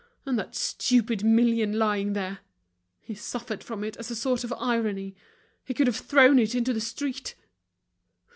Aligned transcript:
And 0.25 0.35
that 0.39 0.55
stupid 0.55 1.23
million 1.23 1.73
lying 1.77 2.13
there! 2.13 2.39
He 3.01 3.13
suffered 3.13 3.63
from 3.63 3.83
it 3.83 3.95
as 3.97 4.09
a 4.09 4.15
sort 4.15 4.43
of 4.43 4.51
irony, 4.53 5.15
he 5.63 5.75
could 5.75 5.85
have 5.85 5.95
thrown 5.95 6.39
it 6.39 6.55
into 6.55 6.73
the 6.73 6.81
street. 6.81 7.35